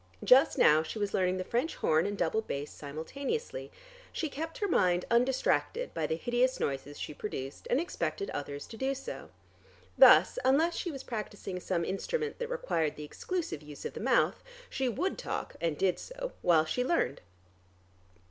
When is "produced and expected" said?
7.13-8.31